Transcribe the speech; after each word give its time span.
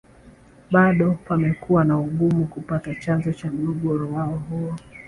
Bado 0.71 1.17
pamekuwa 1.27 1.83
na 1.83 1.99
Ugumu 1.99 2.47
kupata 2.47 2.95
chanzo 2.95 3.33
cha 3.33 3.51
mgogoro 3.51 4.09
wao 4.11 4.35
huo 4.49 4.75